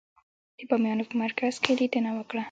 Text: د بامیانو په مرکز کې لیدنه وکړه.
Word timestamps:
د 0.57 0.59
بامیانو 0.69 1.07
په 1.09 1.15
مرکز 1.23 1.53
کې 1.63 1.71
لیدنه 1.79 2.11
وکړه. 2.13 2.39